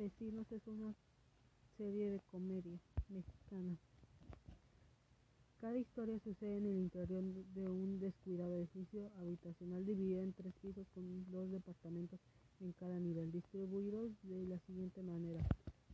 Vecinos 0.00 0.50
es 0.50 0.66
una 0.66 0.94
serie 1.76 2.12
de 2.12 2.20
comedia 2.20 2.80
mexicana. 3.10 3.76
Cada 5.60 5.76
historia 5.76 6.18
sucede 6.20 6.56
en 6.56 6.64
el 6.64 6.78
interior 6.78 7.22
de 7.22 7.68
un 7.68 8.00
descuidado 8.00 8.54
edificio 8.54 9.10
habitacional 9.18 9.84
dividido 9.84 10.22
en 10.22 10.32
tres 10.32 10.54
pisos 10.62 10.86
con 10.94 11.30
dos 11.30 11.50
departamentos 11.50 12.18
en 12.60 12.72
cada 12.72 12.98
nivel, 12.98 13.30
distribuidos 13.30 14.10
de 14.22 14.46
la 14.46 14.58
siguiente 14.60 15.02
manera. 15.02 15.46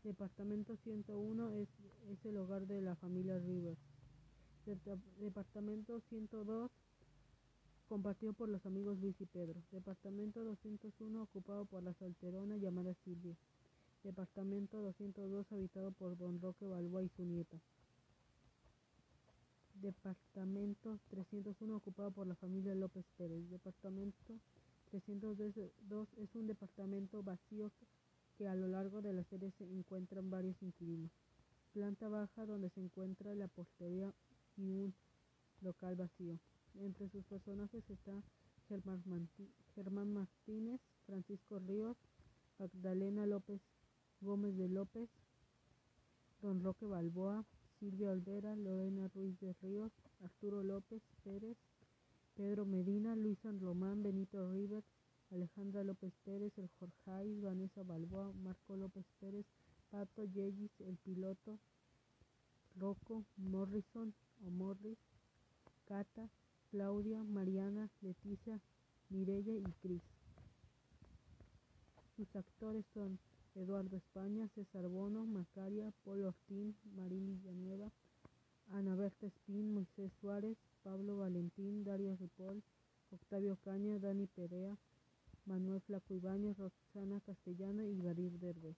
Departamento 0.05 0.77
101 0.85 1.51
es, 1.55 1.69
es 2.09 2.25
el 2.27 2.37
hogar 2.37 2.65
de 2.69 2.81
la 2.83 2.95
familia 2.95 3.41
Rivers. 3.41 3.81
Departamento 5.19 6.01
102 6.11 6.71
compartido 7.89 8.35
por 8.35 8.49
los 8.49 8.65
amigos 8.67 9.01
Luis 9.01 9.21
y 9.21 9.27
Pedro. 9.27 9.61
Departamento 9.73 10.45
201 10.45 11.21
ocupado 11.25 11.65
por 11.65 11.83
la 11.83 11.93
solterona 11.95 12.57
llamada 12.57 12.95
Silvia. 13.05 13.37
Departamento 14.07 14.81
202 14.83 15.51
habitado 15.51 15.91
por 15.91 16.17
Don 16.17 16.41
Roque 16.41 16.65
Balboa 16.65 17.03
y 17.03 17.09
su 17.09 17.25
nieta. 17.25 17.61
Departamento 19.83 21.01
301 21.09 21.75
ocupado 21.75 22.13
por 22.13 22.25
la 22.29 22.37
familia 22.37 22.77
López 22.77 23.05
Pérez. 23.19 23.51
Departamento 23.51 24.39
302 24.93 26.09
es 26.19 26.35
un 26.37 26.47
departamento 26.47 27.25
vacío 27.25 27.73
que 28.39 28.47
a 28.47 28.55
lo 28.55 28.69
largo 28.69 29.03
de 29.03 29.13
la 29.13 29.25
serie 29.25 29.51
se 29.59 29.65
encuentran 29.65 30.31
varios 30.31 30.63
inquilinos. 30.63 31.11
Planta 31.73 32.09
baja 32.09 32.47
donde 32.47 32.71
se 32.71 32.83
encuentra 32.83 33.35
la 33.35 33.49
portería 33.49 34.15
y 34.57 34.71
un 34.71 34.95
local 35.63 35.97
vacío. 35.97 36.39
Entre 36.79 37.09
sus 37.09 37.25
personajes 37.25 37.83
está 37.91 38.13
Germán, 38.69 39.03
Germán 39.75 40.13
Martínez, 40.13 40.81
Francisco 41.07 41.59
Ríos, 41.59 41.97
Magdalena 42.61 43.27
López 43.27 43.61
Gómez 44.21 44.57
de 44.57 44.69
López, 44.69 45.09
Don 46.43 46.63
Roque 46.63 46.87
Balboa, 46.87 47.45
Silvia 47.79 48.11
Olvera, 48.11 48.57
Lorena 48.57 49.09
Ruiz 49.15 49.39
de 49.41 49.53
Ríos, 49.63 49.93
Arturo 50.23 50.63
López 50.63 51.03
Pérez, 51.23 51.57
Pedro 52.35 52.65
Medina, 52.65 53.17
Luis 53.17 53.39
San 53.39 53.61
Román, 53.61 54.03
Benito 54.03 54.51
River, 54.51 54.83
Alejandra 55.31 55.85
López 55.85 56.13
Pérez, 56.25 56.57
el 56.59 56.69
Jorge 56.79 57.41
Vanessa 57.41 57.83
Balboa, 57.83 58.33
Marco 58.45 58.77
López 58.77 59.05
Pérez, 59.21 59.47
Pato 59.91 60.25
Yegis, 60.25 60.71
el 60.81 60.97
piloto, 60.97 61.59
Rocco, 62.79 63.25
Morrison 63.37 64.15
o 64.47 64.51
Morris, 64.51 64.99
Cata, 65.87 66.29
Claudia, 66.71 67.23
Mariana, 67.23 67.89
Leticia, 68.03 68.61
Mirella 69.09 69.53
y 69.53 69.65
Cris. 69.83 70.03
Sus 72.17 72.35
actores 72.35 72.85
son 72.93 73.19
Eduardo 73.57 73.97
España, 73.97 74.49
César 74.55 74.87
Bono, 74.87 75.25
Macaria, 75.27 75.91
Paul 76.05 76.25
Ortín, 76.25 76.77
Marín 76.95 77.27
Villanueva, 77.27 77.91
Ana 78.71 78.95
Berta 78.95 79.27
Espín, 79.27 79.73
Moisés 79.73 80.13
Suárez, 80.21 80.59
Pablo 80.83 81.19
Valentín, 81.19 81.83
Dario 81.83 82.17
Ripoll, 82.17 82.63
Octavio 83.11 83.57
Caña, 83.65 83.99
Dani 83.99 84.27
Perea, 84.27 84.77
Manuel 85.47 85.81
Flaco 85.81 86.15
Ibáñez, 86.15 86.59
Roxana 86.59 87.21
Castellana 87.21 87.87
y 87.87 88.03
Garir 88.03 88.39
Derbez. 88.39 88.77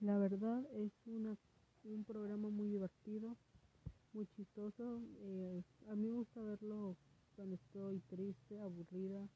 La 0.00 0.16
verdad 0.16 0.64
es 0.74 0.92
una, 1.06 1.36
un 1.84 2.04
programa 2.04 2.48
muy 2.50 2.68
divertido 2.68 3.29
chistoso. 4.60 5.00
Eh, 5.22 5.62
a 5.88 5.94
mí 5.94 6.08
me 6.08 6.16
gusta 6.16 6.42
verlo 6.42 6.96
cuando 7.34 7.54
estoy 7.54 8.00
triste, 8.08 8.60
aburrida, 8.60 9.26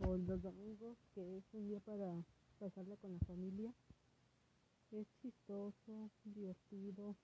o 0.00 0.16
los 0.16 0.42
domingos, 0.42 0.96
que 1.14 1.38
es 1.38 1.44
un 1.52 1.66
día 1.66 1.80
para 1.80 2.22
pasarla 2.58 2.96
con 2.96 3.12
la 3.12 3.18
familia. 3.20 3.74
Es 4.92 5.06
chistoso, 5.22 6.10
divertido, 6.24 7.16